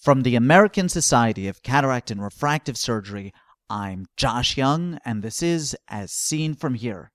[0.00, 3.34] From the American Society of Cataract and Refractive Surgery,
[3.68, 7.10] I'm Josh Young, and this is As Seen From Here.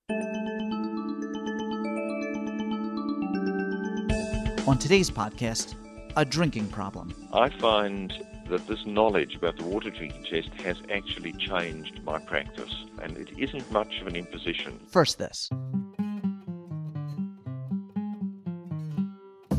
[4.68, 5.74] On today's podcast,
[6.14, 7.12] a drinking problem.
[7.32, 8.12] I find
[8.50, 13.30] that this knowledge about the water drinking test has actually changed my practice, and it
[13.36, 14.78] isn't much of an imposition.
[14.86, 15.50] First, this.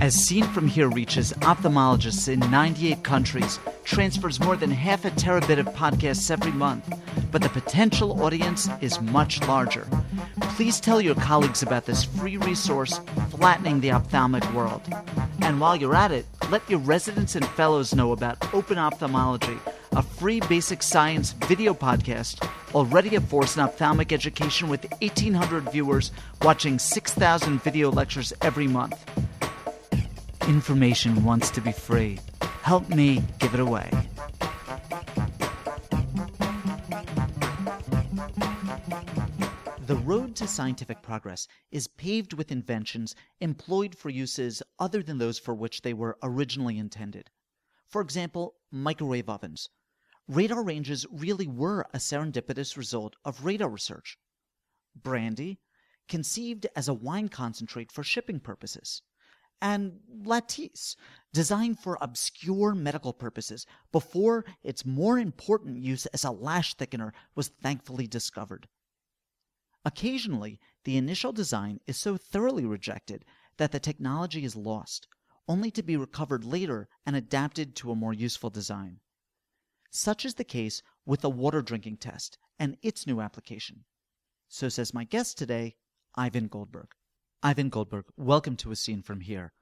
[0.08, 5.60] As seen from here reaches ophthalmologists in 98 countries, transfers more than half a terabit
[5.60, 6.98] of podcasts every month,
[7.30, 9.86] but the potential audience is much larger.
[10.56, 13.02] Please tell your colleagues about this free resource,
[13.32, 14.82] Flattening the Ophthalmic World.
[15.42, 19.58] And while you're at it, let your residents and fellows know about Open Ophthalmology,
[19.92, 26.12] a free basic science video podcast already a force in ophthalmic education with 1,800 viewers
[26.44, 29.04] watching 6,000 video lectures every month.
[30.48, 32.18] Information wants to be free.
[32.62, 33.92] Help me give it away.
[39.86, 45.38] The road to scientific progress is paved with inventions employed for uses other than those
[45.38, 47.30] for which they were originally intended.
[47.90, 49.70] For example, microwave ovens.
[50.30, 54.18] Radar ranges really were a serendipitous result of radar research.
[54.96, 55.60] Brandy,
[56.08, 59.02] conceived as a wine concentrate for shipping purposes
[59.62, 60.96] and Latisse,
[61.34, 67.48] designed for obscure medical purposes before its more important use as a lash thickener was
[67.48, 68.68] thankfully discovered.
[69.86, 73.24] Occasionally, the initial design is so thoroughly rejected
[73.58, 75.08] that the technology is lost,
[75.48, 79.00] only to be recovered later and adapted to a more useful design.
[79.90, 83.86] Such is the case with the water drinking test and its new application.
[84.50, 85.76] So says my guest today,
[86.16, 86.90] Ivan Goldberg.
[87.44, 89.54] Ivan Goldberg, welcome to As Seen From Here.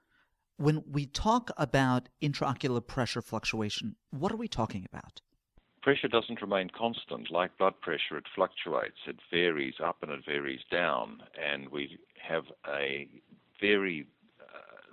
[0.56, 5.20] When we talk about intraocular pressure fluctuation, what are we talking about?
[5.82, 7.30] Pressure doesn't remain constant.
[7.30, 9.00] Like blood pressure, it fluctuates.
[9.06, 11.22] It varies up and it varies down.
[11.38, 13.10] And we have a
[13.60, 14.08] very
[14.40, 14.46] uh,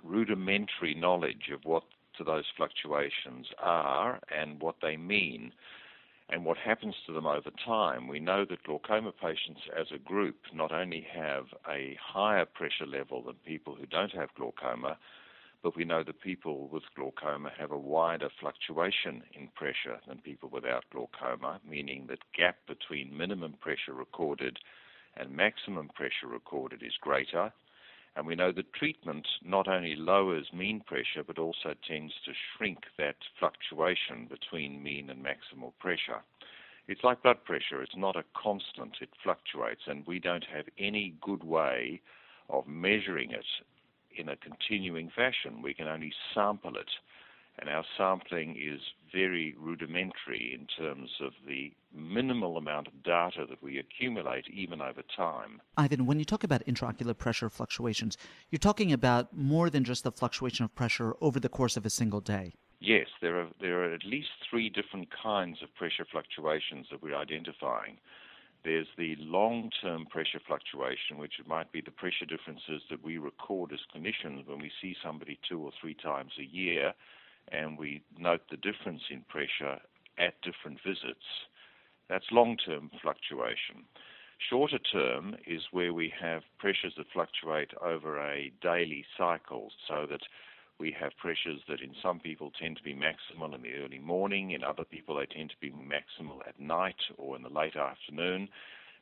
[0.03, 1.83] rudimentary knowledge of what
[2.25, 5.53] those fluctuations are and what they mean
[6.33, 8.07] and what happens to them over time.
[8.07, 13.21] We know that glaucoma patients as a group not only have a higher pressure level
[13.21, 14.97] than people who don't have glaucoma,
[15.61, 20.49] but we know that people with glaucoma have a wider fluctuation in pressure than people
[20.51, 24.57] without glaucoma, meaning that gap between minimum pressure recorded
[25.15, 27.53] and maximum pressure recorded is greater.
[28.15, 32.79] And we know that treatment not only lowers mean pressure, but also tends to shrink
[32.97, 36.21] that fluctuation between mean and maximal pressure.
[36.87, 41.15] It's like blood pressure, it's not a constant, it fluctuates, and we don't have any
[41.21, 42.01] good way
[42.49, 43.45] of measuring it
[44.15, 45.61] in a continuing fashion.
[45.61, 46.89] We can only sample it
[47.59, 48.81] and our sampling is
[49.13, 55.03] very rudimentary in terms of the minimal amount of data that we accumulate even over
[55.15, 55.61] time.
[55.77, 58.17] Ivan, when you talk about intraocular pressure fluctuations,
[58.49, 61.89] you're talking about more than just the fluctuation of pressure over the course of a
[61.91, 62.53] single day.
[62.79, 67.15] Yes, there are there are at least three different kinds of pressure fluctuations that we're
[67.15, 67.97] identifying.
[68.65, 73.79] There's the long-term pressure fluctuation, which might be the pressure differences that we record as
[73.93, 76.93] clinicians when we see somebody two or three times a year
[77.51, 79.79] and we note the difference in pressure
[80.17, 81.25] at different visits.
[82.09, 83.85] That's long term fluctuation.
[84.49, 90.21] Shorter term is where we have pressures that fluctuate over a daily cycle, so that
[90.79, 94.51] we have pressures that in some people tend to be maximal in the early morning,
[94.51, 98.49] in other people they tend to be maximal at night or in the late afternoon.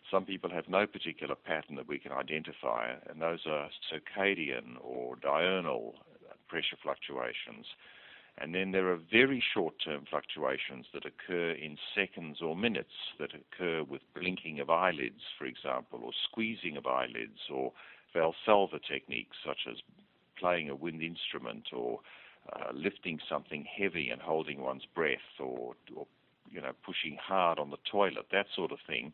[0.09, 5.15] Some people have no particular pattern that we can identify, and those are circadian or
[5.15, 5.95] diurnal
[6.47, 7.65] pressure fluctuations.
[8.37, 13.31] And then there are very short term fluctuations that occur in seconds or minutes, that
[13.35, 17.71] occur with blinking of eyelids, for example, or squeezing of eyelids, or
[18.15, 19.77] Valsalva techniques such as
[20.37, 21.99] playing a wind instrument or
[22.53, 26.07] uh, lifting something heavy and holding one's breath, or, or
[26.49, 28.25] you know pushing hard on the toilet.
[28.31, 29.13] That sort of thing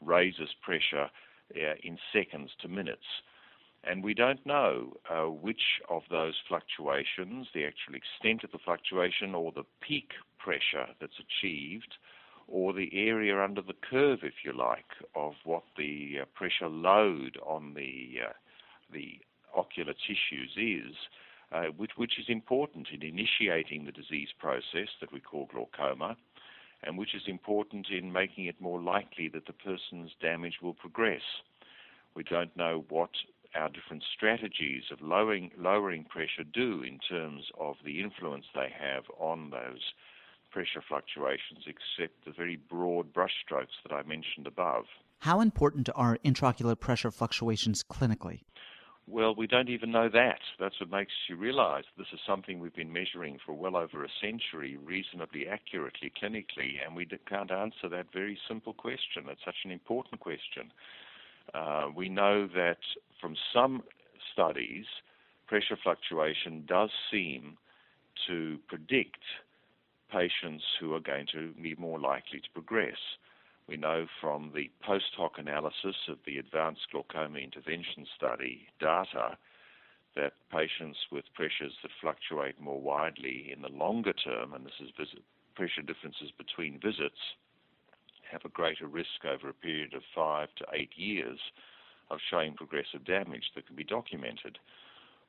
[0.00, 1.10] raises pressure
[1.56, 3.04] uh, in seconds to minutes.
[3.84, 9.34] And we don't know uh, which of those fluctuations, the actual extent of the fluctuation
[9.34, 11.94] or the peak pressure that's achieved,
[12.48, 17.38] or the area under the curve, if you like, of what the uh, pressure load
[17.46, 18.32] on the, uh,
[18.92, 19.20] the
[19.54, 20.96] ocular tissues is,
[21.52, 26.16] uh, which, which is important in initiating the disease process that we call glaucoma,
[26.82, 31.22] and which is important in making it more likely that the person's damage will progress.
[32.14, 33.10] We don't know what
[33.58, 39.04] our different strategies of lowering, lowering pressure do in terms of the influence they have
[39.18, 39.92] on those
[40.50, 44.84] pressure fluctuations, except the very broad brushstrokes that I mentioned above.
[45.20, 48.42] How important are intraocular pressure fluctuations clinically?
[49.10, 50.40] Well, we don't even know that.
[50.60, 54.08] That's what makes you realize this is something we've been measuring for well over a
[54.20, 59.24] century reasonably accurately clinically, and we can't answer that very simple question.
[59.30, 60.72] It's such an important question.
[61.54, 62.78] Uh, we know that
[63.20, 63.82] from some
[64.32, 64.86] studies,
[65.46, 67.56] pressure fluctuation does seem
[68.26, 69.22] to predict
[70.10, 72.98] patients who are going to be more likely to progress.
[73.68, 79.36] We know from the post hoc analysis of the Advanced Glaucoma Intervention Study data
[80.16, 84.90] that patients with pressures that fluctuate more widely in the longer term, and this is
[84.96, 85.22] visit,
[85.54, 87.20] pressure differences between visits,
[88.30, 91.38] have a greater risk over a period of five to eight years
[92.10, 94.58] of showing progressive damage that can be documented.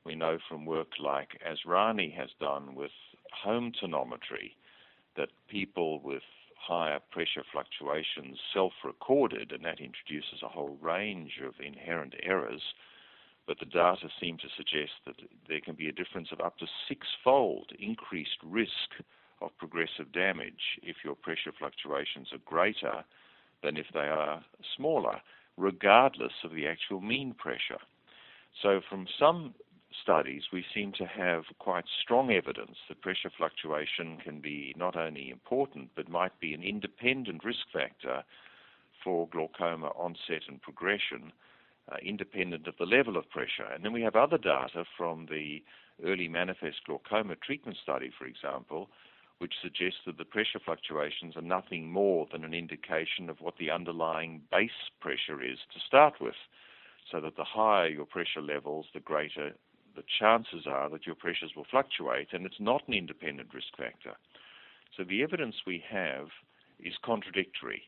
[0.04, 2.92] We know from work like Asrani has done with
[3.32, 4.52] home tonometry
[5.16, 6.22] that people with
[6.56, 12.62] higher pressure fluctuations self recorded, and that introduces a whole range of inherent errors.
[13.46, 15.16] But the data seem to suggest that
[15.48, 19.02] there can be a difference of up to six fold increased risk
[19.40, 23.04] of progressive damage if your pressure fluctuations are greater
[23.62, 24.44] than if they are
[24.76, 25.20] smaller,
[25.60, 27.80] regardless of the actual mean pressure.
[28.62, 29.54] So, from some
[30.02, 35.30] studies, we seem to have quite strong evidence that pressure fluctuation can be not only
[35.30, 38.22] important but might be an independent risk factor
[39.02, 41.32] for glaucoma onset and progression,
[41.90, 43.66] uh, independent of the level of pressure.
[43.74, 45.62] And then we have other data from the
[46.04, 48.90] early manifest glaucoma treatment study, for example,
[49.40, 53.70] which suggests that the pressure fluctuations are nothing more than an indication of what the
[53.70, 54.70] underlying base
[55.00, 56.34] pressure is to start with.
[57.10, 59.52] So that the higher your pressure levels, the greater
[59.96, 64.14] the chances are that your pressures will fluctuate, and it's not an independent risk factor.
[64.96, 66.28] So the evidence we have
[66.78, 67.82] is contradictory,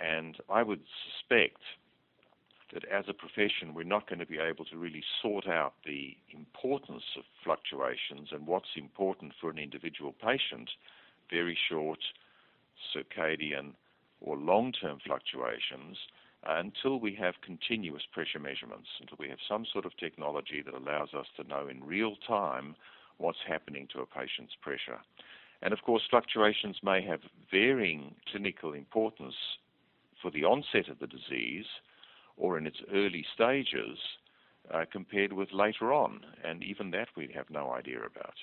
[0.00, 1.60] and I would suspect
[2.72, 6.16] that as a profession we're not going to be able to really sort out the
[6.30, 10.70] importance of fluctuations and what's important for an individual patient,
[11.30, 11.98] very short
[12.94, 13.72] circadian
[14.20, 15.96] or long-term fluctuations,
[16.46, 21.10] until we have continuous pressure measurements, until we have some sort of technology that allows
[21.14, 22.74] us to know in real time
[23.18, 25.00] what's happening to a patient's pressure.
[25.62, 29.34] And of course, fluctuations may have varying clinical importance
[30.22, 31.66] for the onset of the disease
[32.38, 33.98] or in its early stages
[34.72, 38.34] uh, compared with later on, and even that we have no idea about.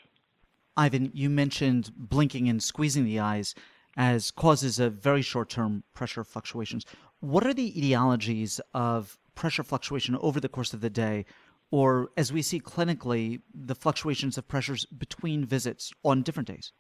[0.78, 3.56] Ivan, you mentioned blinking and squeezing the eyes
[3.96, 6.86] as causes of very short term pressure fluctuations.
[7.22, 11.26] What are the etiologies of pressure fluctuation over the course of the day,
[11.72, 16.72] or as we see clinically, the fluctuations of pressures between visits on different days?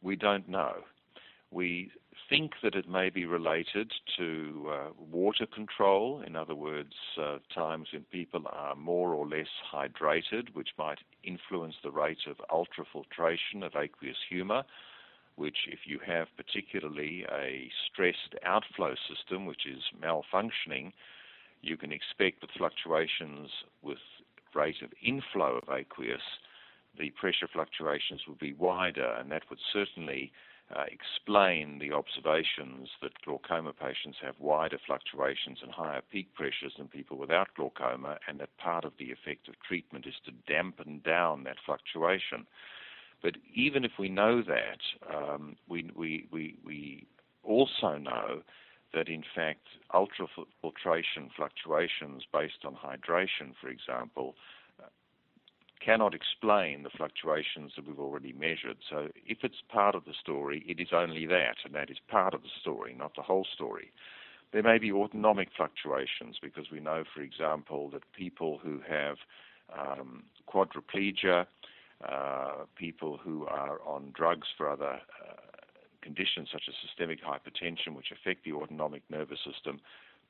[0.00, 0.84] We don't know.
[1.50, 1.92] We
[2.32, 7.88] think that it may be related to uh, water control, in other words, uh, times
[7.92, 13.76] when people are more or less hydrated, which might influence the rate of ultrafiltration of
[13.76, 14.62] aqueous humor
[15.36, 20.92] which, if you have particularly a stressed outflow system, which is malfunctioning,
[21.62, 23.48] you can expect with fluctuations
[23.80, 23.98] with
[24.54, 26.20] rate of inflow of aqueous,
[26.98, 30.30] the pressure fluctuations would be wider, and that would certainly
[30.74, 36.88] uh, explain the observations that glaucoma patients have wider fluctuations and higher peak pressures than
[36.88, 41.44] people without glaucoma, and that part of the effect of treatment is to dampen down
[41.44, 42.46] that fluctuation.
[43.22, 47.06] But even if we know that, um, we, we, we, we
[47.42, 48.42] also know
[48.94, 54.34] that in fact ultrafiltration fluctuations based on hydration, for example,
[55.84, 58.78] cannot explain the fluctuations that we've already measured.
[58.88, 62.34] So if it's part of the story, it is only that, and that is part
[62.34, 63.92] of the story, not the whole story.
[64.52, 69.16] There may be autonomic fluctuations because we know, for example, that people who have
[69.76, 71.46] um, quadriplegia,
[72.06, 75.36] uh, people who are on drugs for other uh,
[76.02, 79.80] conditions such as systemic hypertension, which affect the autonomic nervous system,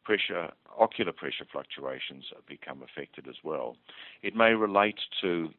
[0.04, 3.76] pressure, ocular pressure fluctuations become affected as well.
[4.23, 5.50] It may relate to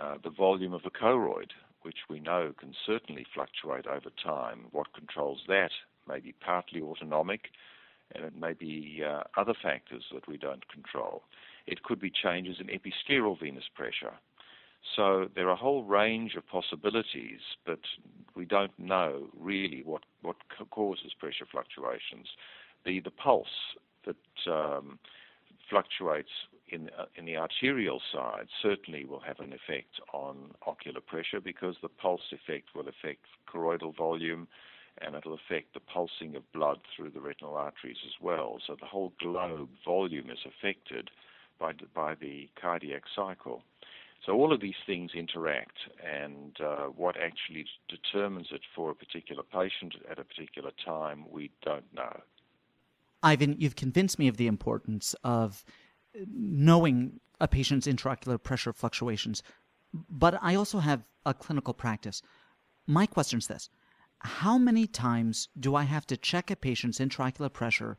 [0.00, 1.50] uh, the volume of the choroid,
[1.82, 4.66] which we know can certainly fluctuate over time.
[4.72, 5.70] What controls that
[6.06, 7.42] may be partly autonomic,
[8.14, 11.22] and it may be uh, other factors that we don't control.
[11.66, 14.14] It could be changes in episcleral venous pressure.
[14.96, 17.80] So there are a whole range of possibilities, but
[18.34, 20.36] we don't know really what, what
[20.70, 22.28] causes pressure fluctuations.
[22.88, 23.76] The, the pulse
[24.06, 24.98] that um,
[25.68, 26.30] fluctuates
[26.68, 31.76] in, uh, in the arterial side certainly will have an effect on ocular pressure because
[31.82, 34.48] the pulse effect will affect choroidal volume
[35.02, 38.56] and it'll affect the pulsing of blood through the retinal arteries as well.
[38.66, 41.10] So the whole globe volume is affected
[41.60, 43.64] by, by the cardiac cycle.
[44.24, 49.42] So all of these things interact, and uh, what actually determines it for a particular
[49.42, 52.22] patient at a particular time, we don't know.
[53.22, 55.64] Ivan, you've convinced me of the importance of
[56.26, 59.42] knowing a patient's intraocular pressure fluctuations,
[59.92, 62.22] but I also have a clinical practice.
[62.86, 63.70] My question is this
[64.20, 67.96] How many times do I have to check a patient's intraocular pressure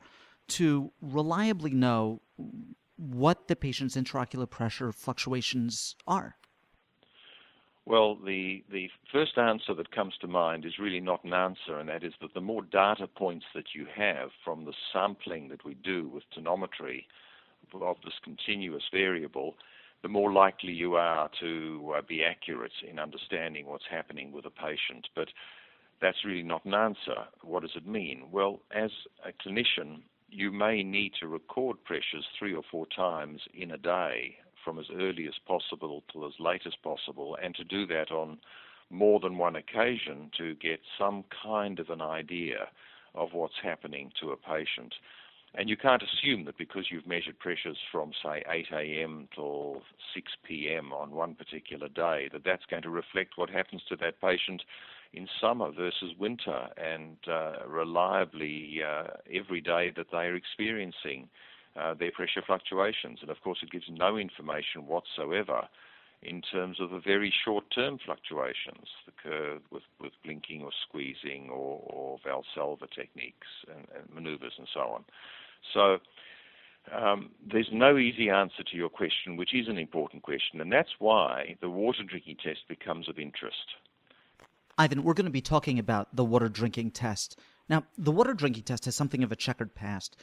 [0.50, 2.22] to reliably know
[2.96, 6.36] what the patient's intraocular pressure fluctuations are?
[7.90, 11.90] Well, the, the first answer that comes to mind is really not an answer, and
[11.90, 15.74] that is that the more data points that you have from the sampling that we
[15.74, 17.06] do with tonometry
[17.74, 19.56] of this continuous variable,
[20.04, 24.52] the more likely you are to uh, be accurate in understanding what's happening with a
[24.52, 25.08] patient.
[25.16, 25.30] But
[26.00, 27.26] that's really not an answer.
[27.42, 28.28] What does it mean?
[28.32, 28.92] Well, as
[29.26, 34.36] a clinician, you may need to record pressures three or four times in a day
[34.70, 38.38] from as early as possible till as late as possible, and to do that on
[38.92, 42.68] more than one occasion to get some kind of an idea
[43.16, 44.94] of what's happening to a patient.
[45.56, 49.28] And you can't assume that because you've measured pressures from, say, 8 a.m.
[49.34, 49.82] till
[50.14, 50.94] 6 p.m.
[50.94, 54.62] on one particular day, that that's going to reflect what happens to that patient
[55.14, 61.28] in summer versus winter and uh, reliably uh, every day that they are experiencing
[61.76, 63.20] uh, their pressure fluctuations.
[63.22, 65.68] And of course, it gives no information whatsoever
[66.22, 71.82] in terms of the very short-term fluctuations, the curve with, with blinking or squeezing or,
[71.88, 75.06] or Valsalva techniques and, and maneuvers and so on.
[75.74, 75.98] So
[76.94, 80.90] um, there's no easy answer to your question, which is an important question, and that's
[81.00, 83.56] why the water drinking test becomes of interest.
[84.78, 87.38] Ivan, we're going to be talking about the water drinking test.
[87.68, 90.18] Now, the water drinking test has something of a checkered past.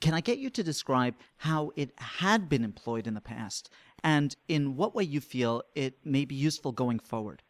[0.00, 3.70] Can I get you to describe how it had been employed in the past
[4.02, 7.42] and in what way you feel it may be useful going forward?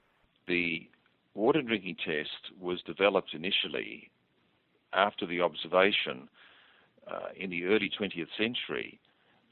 [0.49, 0.89] The
[1.35, 4.11] water drinking test was developed initially
[4.93, 6.29] after the observation
[7.07, 9.01] uh, in the early 20th century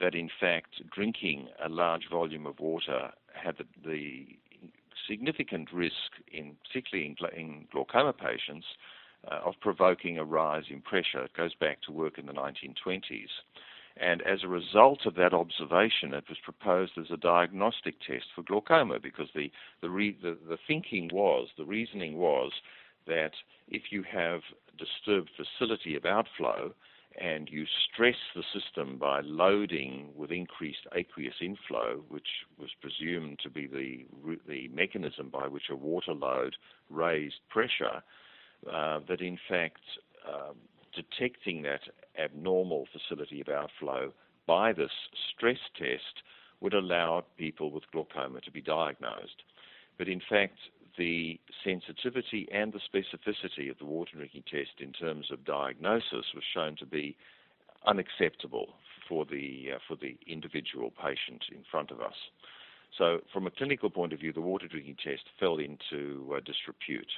[0.00, 4.26] that in fact drinking a large volume of water had the, the
[5.08, 5.94] significant risk,
[6.32, 8.66] in particularly in, in glaucoma patients,
[9.28, 11.22] uh, of provoking a rise in pressure.
[11.24, 13.28] It goes back to work in the 1920s.
[13.96, 18.42] And as a result of that observation, it was proposed as a diagnostic test for
[18.42, 19.50] glaucoma because the,
[19.82, 22.52] the, re, the, the thinking was, the reasoning was
[23.06, 23.32] that
[23.68, 24.40] if you have
[24.78, 26.72] disturbed facility of outflow,
[27.18, 33.50] and you stress the system by loading with increased aqueous inflow, which was presumed to
[33.50, 34.04] be the,
[34.48, 36.54] the mechanism by which a water load
[36.88, 38.02] raised pressure,
[38.66, 39.80] uh, that in fact
[40.28, 40.56] um,
[40.94, 41.80] detecting that
[42.22, 44.12] abnormal facility of outflow
[44.46, 44.90] by this
[45.34, 46.22] stress test
[46.60, 49.42] would allow people with glaucoma to be diagnosed.
[49.96, 50.58] But in fact,
[50.98, 56.44] the sensitivity and the specificity of the water drinking test in terms of diagnosis was
[56.52, 57.16] shown to be
[57.86, 58.74] unacceptable
[59.08, 62.14] for the uh, for the individual patient in front of us.
[62.98, 67.10] So, from a clinical point of view, the water drinking test fell into uh, disrepute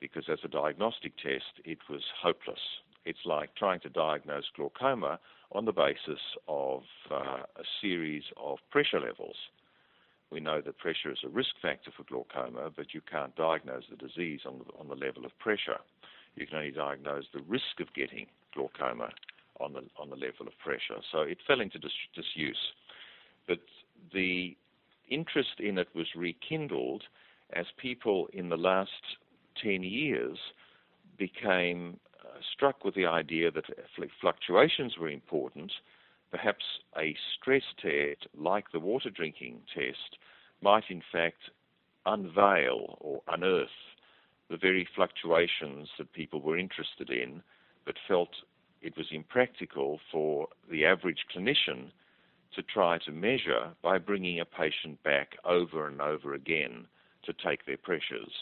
[0.00, 2.60] because, as a diagnostic test, it was hopeless.
[3.04, 5.18] It's like trying to diagnose glaucoma
[5.52, 9.36] on the basis of uh, a series of pressure levels.
[10.30, 13.96] We know that pressure is a risk factor for glaucoma, but you can't diagnose the
[13.96, 15.78] disease on the, on the level of pressure.
[16.36, 19.08] You can only diagnose the risk of getting glaucoma
[19.58, 21.00] on the, on the level of pressure.
[21.10, 22.58] So it fell into dis- disuse.
[23.46, 23.60] But
[24.12, 24.54] the
[25.08, 27.04] interest in it was rekindled
[27.54, 28.90] as people in the last
[29.62, 30.38] 10 years
[31.18, 33.64] became uh, struck with the idea that
[34.20, 35.72] fluctuations were important
[36.30, 36.64] perhaps
[36.98, 40.18] a stress test like the water drinking test
[40.60, 41.50] might in fact
[42.06, 43.68] unveil or unearth
[44.50, 47.42] the very fluctuations that people were interested in
[47.84, 48.30] but felt
[48.82, 51.90] it was impractical for the average clinician
[52.54, 56.86] to try to measure by bringing a patient back over and over again
[57.24, 58.32] to take their pressures.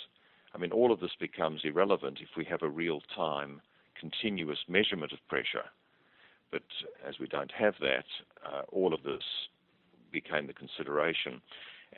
[0.57, 3.61] I mean, all of this becomes irrelevant if we have a real time
[4.01, 5.67] continuous measurement of pressure.
[6.51, 6.63] But
[7.07, 8.05] as we don't have that,
[8.45, 9.23] uh, all of this
[10.11, 11.43] became the consideration.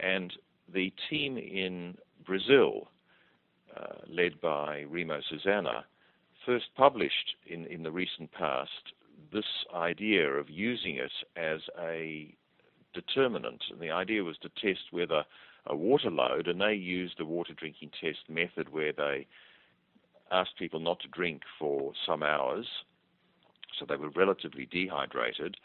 [0.03, 0.33] And
[0.73, 1.97] the team in
[2.27, 2.88] Brazil,
[3.77, 5.85] uh, led by Remo Susanna,
[6.45, 8.93] first published in, in the recent past
[9.33, 12.35] this idea of using it as a
[12.93, 13.62] determinant.
[13.71, 15.25] And the idea was to test whether
[15.67, 19.27] a water load, and they used the water drinking test method where they
[20.31, 22.67] asked people not to drink for some hours,
[23.79, 25.57] so they were relatively dehydrated,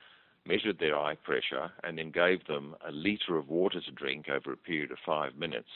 [0.46, 4.52] measured their eye pressure, and then gave them a litre of water to drink over
[4.52, 5.70] a period of five minutes,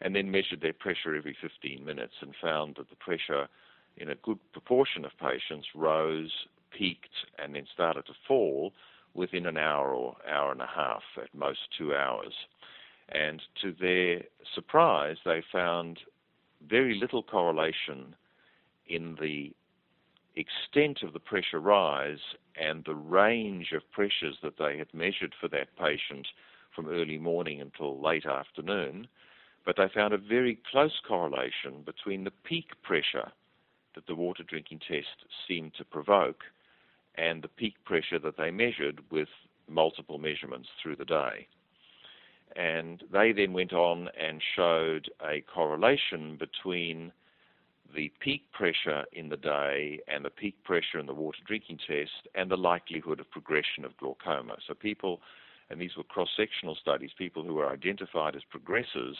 [0.00, 3.48] and then measured their pressure every 15 minutes and found that the pressure
[3.96, 6.32] in a good proportion of patients rose,
[6.70, 8.72] peaked, and then started to fall
[9.14, 12.34] within an hour or hour and a half, at most two hours.
[13.08, 14.22] And to their
[14.54, 16.00] surprise, they found
[16.68, 18.14] very little correlation
[18.88, 19.52] in the
[20.34, 22.18] extent of the pressure rise
[22.60, 26.26] and the range of pressures that they had measured for that patient
[26.74, 29.08] from early morning until late afternoon,
[29.64, 33.32] but they found a very close correlation between the peak pressure
[33.94, 36.44] that the water drinking test seemed to provoke
[37.16, 39.28] and the peak pressure that they measured with
[39.68, 41.48] multiple measurements through the day.
[42.56, 47.12] And they then went on and showed a correlation between
[47.94, 52.28] the peak pressure in the day and the peak pressure in the water drinking test
[52.34, 54.56] and the likelihood of progression of glaucoma.
[54.66, 55.20] So people,
[55.70, 59.16] and these were cross-sectional studies, people who were identified as progressors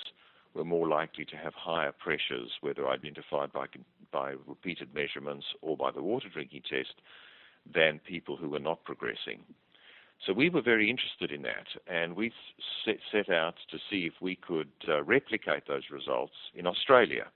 [0.55, 3.67] were more likely to have higher pressures, whether identified by,
[4.11, 6.95] by repeated measurements or by the water drinking test,
[7.73, 9.41] than people who were not progressing.
[10.25, 12.33] So we were very interested in that, and we
[12.85, 17.27] set, out to see if we could uh, replicate those results in Australia.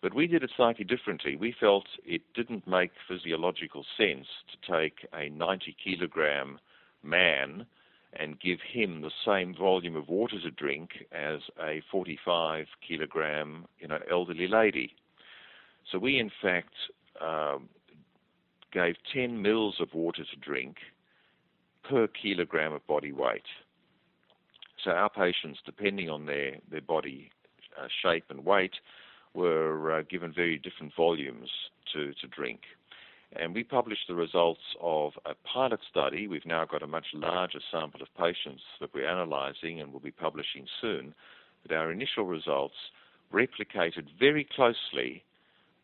[0.00, 1.34] But we did it slightly differently.
[1.36, 6.60] We felt it didn't make physiological sense to take a 90 kilogram
[7.02, 7.66] man
[8.14, 13.88] and give him the same volume of water to drink as a 45 kilogram you
[13.88, 14.94] know, elderly lady.
[15.90, 16.74] So we, in fact,
[17.20, 17.68] um,
[18.72, 20.76] gave 10 mils of water to drink
[21.88, 23.42] per kilogram of body weight.
[24.84, 27.30] So our patients, depending on their, their body
[27.80, 28.74] uh, shape and weight,
[29.34, 31.50] were uh, given very different volumes
[31.92, 32.60] to, to drink.
[33.32, 36.28] And we published the results of a pilot study.
[36.28, 40.10] We've now got a much larger sample of patients that we're analyzing and will be
[40.10, 41.14] publishing soon.
[41.62, 42.74] But our initial results
[43.32, 45.24] replicated very closely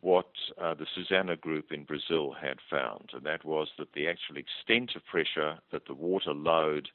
[0.04, 0.28] what
[0.60, 4.94] uh, the Susanna group in Brazil had found, and that was that the actual extent
[4.94, 6.90] of pressure that the water load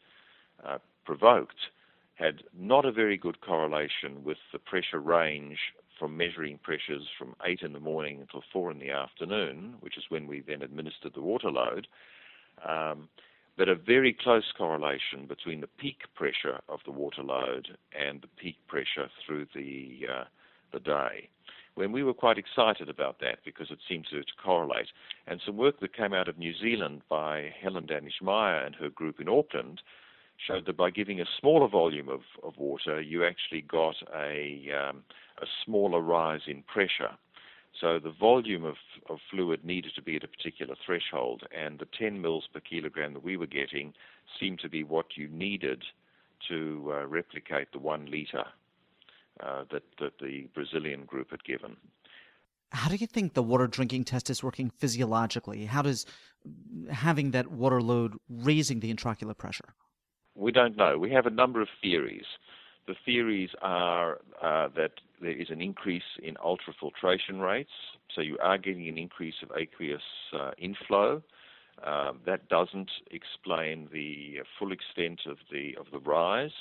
[0.64, 1.58] uh, provoked
[2.14, 5.58] had not a very good correlation with the pressure range
[5.98, 10.04] from measuring pressures from 8 in the morning until 4 in the afternoon, which is
[10.10, 11.88] when we then administered the water load,
[12.64, 13.10] um,
[13.58, 17.70] but a very close correlation between the peak pressure of the water load
[18.00, 20.24] and the peak pressure through the, uh,
[20.72, 21.30] the day
[21.80, 24.90] when we were quite excited about that because it seemed to, to correlate.
[25.28, 29.22] And some work that came out of New Zealand by Helen Danesh-Meyer and her group
[29.22, 29.82] in Auckland
[30.46, 35.04] showed that by giving a smaller volume of, of water, you actually got a, um,
[35.42, 37.16] a smaller rise in pressure.
[37.80, 38.76] So the volume of,
[39.10, 43.14] of fluid needed to be at a particular threshold, and the 10 mils per kilogram
[43.14, 43.94] that we were getting
[44.38, 45.86] seemed to be what you needed
[46.50, 48.44] to uh, replicate the one liter
[49.44, 51.78] uh, that, that the Brazilian group had given.
[52.72, 55.66] How do you think the water drinking test is working physiologically?
[55.66, 56.06] How does
[56.92, 59.74] having that water load raising the intraocular pressure?
[60.36, 60.98] We don't know.
[60.98, 62.26] We have a number of theories.
[62.88, 67.72] The theories are uh, that there is an increase in ultrafiltration rates,
[68.16, 70.02] so you are getting an increase of aqueous
[70.34, 71.22] uh, inflow.
[71.86, 76.52] Uh, that doesn't explain the full extent of the of the rise.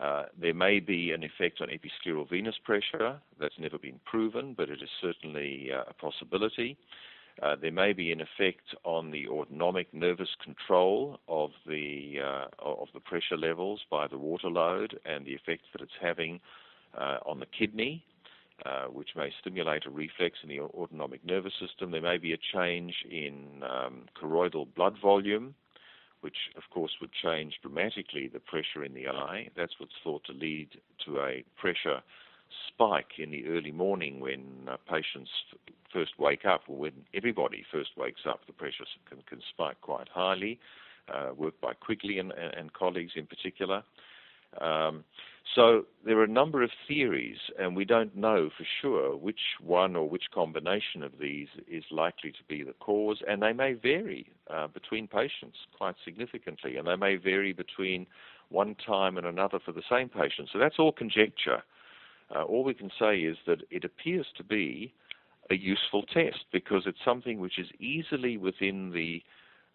[0.00, 3.20] Uh, there may be an effect on episcleral venous pressure.
[3.38, 6.76] That's never been proven, but it is certainly uh, a possibility.
[7.42, 12.88] Uh, there may be an effect on the autonomic nervous control of the uh, of
[12.94, 16.40] the pressure levels by the water load and the effect that it's having
[16.96, 18.04] uh, on the kidney,
[18.66, 21.90] uh, which may stimulate a reflex in the autonomic nervous system.
[21.90, 25.54] There may be a change in um, choroidal blood volume
[26.24, 29.50] which of course would change dramatically the pressure in the eye.
[29.54, 30.68] That's what's thought to lead
[31.04, 32.00] to a pressure
[32.68, 37.62] spike in the early morning when uh, patients f- first wake up, or when everybody
[37.70, 40.58] first wakes up, the pressure can, can spike quite highly,
[41.12, 43.82] uh, worked by Quigley and, and, colleagues in particular.
[44.60, 45.04] Um,
[45.54, 49.94] so there are a number of theories, and we don't know for sure which one
[49.94, 54.26] or which combination of these is likely to be the cause, and they may vary
[54.50, 58.06] uh, between patients quite significantly, and they may vary between
[58.48, 60.48] one time and another for the same patient.
[60.52, 61.62] So that's all conjecture.
[62.34, 64.92] Uh, all we can say is that it appears to be
[65.50, 69.22] a useful test because it's something which is easily within the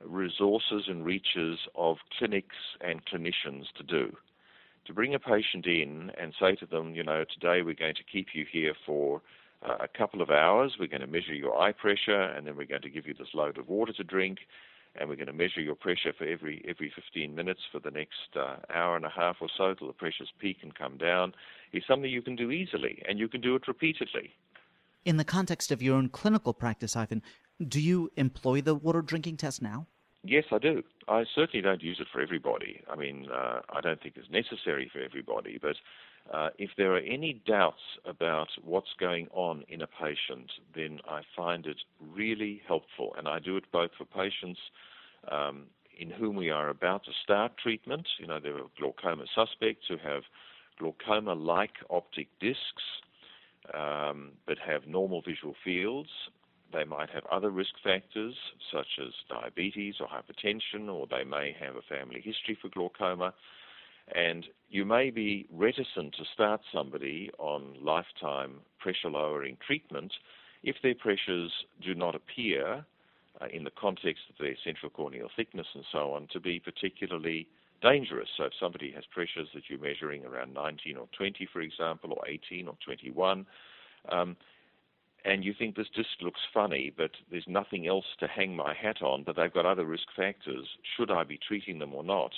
[0.04, 4.15] resources and reaches of clinics and clinicians to do.
[4.89, 8.04] To bring a patient in and say to them, you know, today we're going to
[8.12, 9.21] keep you here for
[9.62, 12.65] uh, a couple of hours, we're going to measure your eye pressure, and then we're
[12.65, 14.39] going to give you this load of water to drink,
[14.95, 18.36] and we're going to measure your pressure for every every 15 minutes for the next
[18.36, 21.36] uh, hour and a half or so till the pressures peak and come down,
[21.71, 24.32] is something you can do easily, and you can do it repeatedly.
[25.06, 27.21] In the context of your own clinical practice, Ivan,
[27.63, 29.86] do you employ the water drinking test now?
[30.23, 30.84] Yes, I do.
[31.08, 32.82] I certainly don't use it for everybody.
[32.91, 35.75] I mean, uh, I don't think it's necessary for everybody, but
[36.34, 41.21] uh, if there are any doubts about what's going on in a patient, then I
[41.36, 41.77] find it
[42.13, 43.15] really helpful.
[43.17, 44.60] And I do it both for patients
[45.32, 48.08] um, in whom we are about to start treatment.
[48.19, 50.23] You know, there are glaucoma suspects who have
[50.77, 52.84] glaucoma like optic discs
[53.73, 56.10] um, but have normal visual fields.
[56.71, 58.36] They might have other risk factors
[58.71, 63.34] such as diabetes or hypertension, or they may have a family history for glaucoma.
[64.15, 70.13] And you may be reticent to start somebody on lifetime pressure lowering treatment
[70.63, 71.51] if their pressures
[71.82, 72.86] do not appear,
[73.41, 77.47] uh, in the context of their central corneal thickness and so on, to be particularly
[77.82, 78.27] dangerous.
[78.38, 82.27] So if somebody has pressures that you're measuring around 19 or 20, for example, or
[82.27, 83.45] 18 or 21,
[84.10, 84.36] um,
[85.25, 89.01] and you think this just looks funny, but there's nothing else to hang my hat
[89.01, 92.32] on, but they've got other risk factors, should I be treating them or not?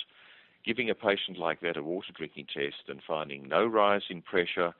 [0.64, 4.74] Giving a patient like that a water drinking test and finding no rise in pressure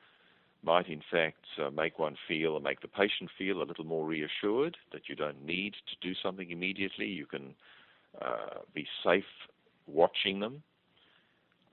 [0.63, 4.05] might in fact uh, make one feel or make the patient feel a little more
[4.05, 7.05] reassured that you don't need to do something immediately.
[7.05, 7.53] You can
[8.21, 9.25] uh, be safe
[9.87, 10.63] watching them.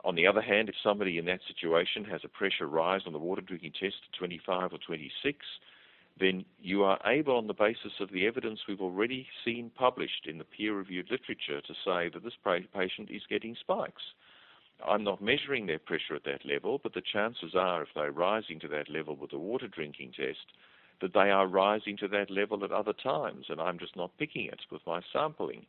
[0.04, 3.18] On the other hand, if somebody in that situation has a pressure rise on the
[3.18, 5.36] water drinking test to 25 or 26,
[6.20, 10.38] then you are able, on the basis of the evidence we've already seen published in
[10.38, 12.36] the peer reviewed literature, to say that this
[12.74, 14.02] patient is getting spikes.
[14.86, 18.60] I'm not measuring their pressure at that level, but the chances are, if they're rising
[18.60, 20.46] to that level with a water drinking test,
[21.00, 24.46] that they are rising to that level at other times, and I'm just not picking
[24.46, 25.66] it with my sampling.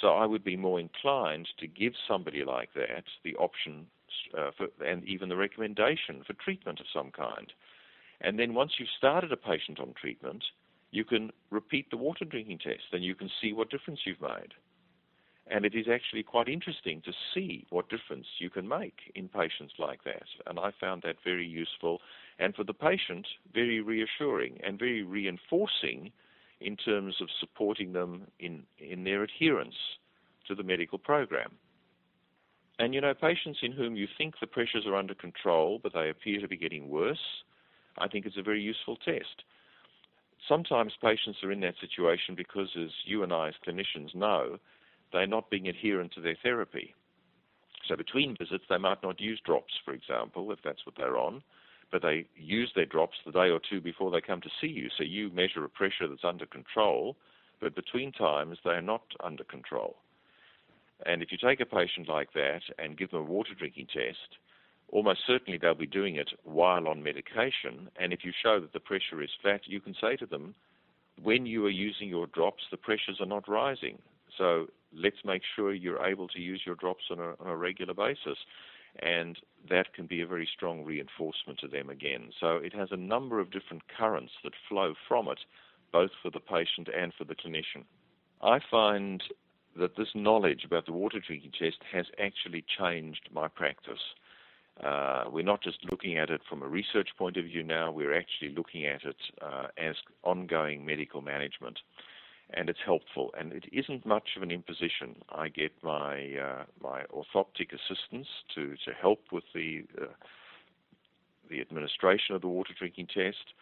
[0.00, 3.86] So I would be more inclined to give somebody like that the option
[4.36, 7.52] uh, for, and even the recommendation for treatment of some kind.
[8.22, 10.44] And then once you've started a patient on treatment,
[10.92, 14.54] you can repeat the water drinking test and you can see what difference you've made.
[15.48, 19.74] And it is actually quite interesting to see what difference you can make in patients
[19.78, 20.22] like that.
[20.46, 22.00] And I found that very useful
[22.38, 26.12] and for the patient, very reassuring and very reinforcing
[26.60, 29.74] in terms of supporting them in, in their adherence
[30.46, 31.52] to the medical program.
[32.78, 36.08] And you know, patients in whom you think the pressures are under control, but they
[36.08, 37.42] appear to be getting worse,
[37.98, 39.44] I think it's a very useful test.
[40.48, 44.58] Sometimes patients are in that situation because, as you and I, as clinicians, know,
[45.12, 46.94] they're not being adherent to their therapy.
[47.88, 51.42] So between visits, they might not use drops, for example, if that's what they're on
[51.92, 54.88] but they use their drops the day or two before they come to see you.
[54.96, 57.16] So you measure a pressure that's under control,
[57.60, 59.96] but between times they are not under control.
[61.04, 64.38] And if you take a patient like that and give them a water drinking test,
[64.92, 67.88] almost certainly they'll be doing it while on medication.
[67.96, 70.54] And if you show that the pressure is flat, you can say to them,
[71.20, 73.98] when you are using your drops, the pressures are not rising.
[74.38, 77.94] So let's make sure you're able to use your drops on a, on a regular
[77.94, 78.38] basis
[79.00, 79.38] and
[79.70, 82.30] that can be a very strong reinforcement to them again.
[82.38, 85.40] So it has a number of different currents that flow from it,
[85.92, 87.84] both for the patient and for the clinician.
[88.42, 89.22] I find
[89.78, 94.00] that this knowledge about the water drinking test has actually changed my practice.
[94.82, 98.16] Uh, we're not just looking at it from a research point of view now, we're
[98.16, 101.78] actually looking at it uh, as ongoing medical management
[102.54, 103.30] and it's helpful.
[103.38, 105.16] And it isn't much of an imposition.
[105.30, 110.06] I get my uh, my orthoptic assistants to, to help with the uh,
[111.50, 113.54] the administration of the water drinking test.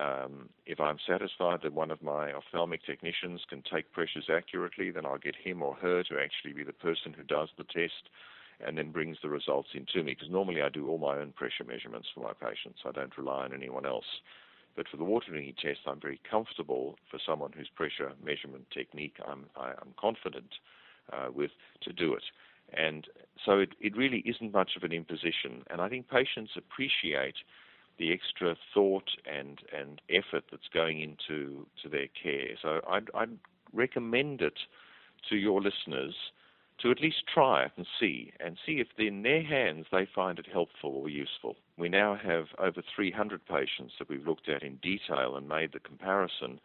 [0.00, 5.06] Um, if I'm satisfied that one of my ophthalmic technicians can take pressures accurately, then
[5.06, 8.10] I'll get him or her to actually be the person who does the test
[8.64, 10.12] and then brings the results in to me.
[10.12, 12.80] Because normally I do all my own pressure measurements for my patients.
[12.86, 14.06] I don't rely on anyone else.
[14.76, 19.16] But for the water drinking test, I'm very comfortable for someone whose pressure measurement technique
[19.26, 20.50] I'm, I, am confident
[21.12, 21.50] uh, with
[21.82, 22.24] to do it.
[22.72, 23.06] And
[23.44, 25.62] so it, it really isn't much of an imposition.
[25.70, 27.36] And I think patients appreciate
[27.98, 32.56] the extra thought and, and effort that's going into to their care.
[32.60, 33.38] So I'd, I'd
[33.72, 34.58] recommend it
[35.30, 36.14] to your listeners
[36.78, 40.38] to at least try it and see, and see if in their hands they find
[40.38, 41.56] it helpful or useful.
[41.78, 45.80] We now have over 300 patients that we've looked at in detail and made the
[45.80, 46.60] comparison,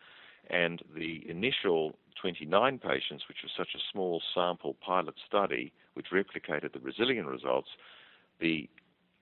[0.50, 6.74] And the initial 29 patients, which was such a small sample pilot study, which replicated
[6.74, 7.70] the Brazilian results,
[8.40, 8.68] the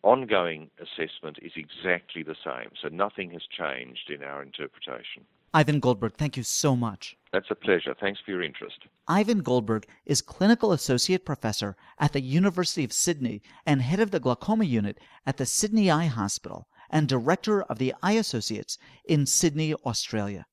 [0.02, 2.71] ongoing assessment is exactly the same.
[2.82, 5.25] So nothing has changed in our interpretation.
[5.53, 7.17] Ivan Goldberg, thank you so much.
[7.33, 7.95] That's a pleasure.
[7.99, 8.77] Thanks for your interest.
[9.07, 14.19] Ivan Goldberg is Clinical Associate Professor at the University of Sydney and head of the
[14.19, 19.73] glaucoma unit at the Sydney Eye Hospital and director of the Eye Associates in Sydney,
[19.85, 20.45] Australia.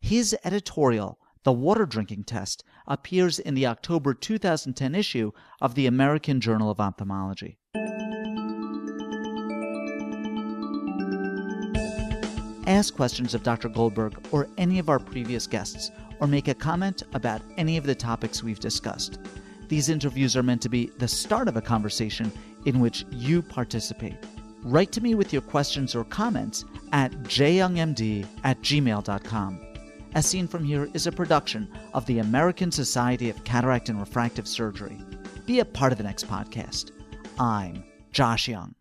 [0.00, 6.40] His editorial, The Water Drinking Test, appears in the October 2010 issue of the American
[6.40, 7.58] Journal of Ophthalmology.
[12.66, 13.68] Ask questions of Dr.
[13.68, 17.94] Goldberg or any of our previous guests, or make a comment about any of the
[17.94, 19.18] topics we've discussed.
[19.68, 22.30] These interviews are meant to be the start of a conversation
[22.64, 24.16] in which you participate.
[24.62, 29.60] Write to me with your questions or comments at jyoungmd at gmail.com.
[30.14, 34.46] As Seen From Here is a production of the American Society of Cataract and Refractive
[34.46, 35.00] Surgery.
[35.46, 36.92] Be a part of the next podcast.
[37.40, 38.74] I'm Josh Young.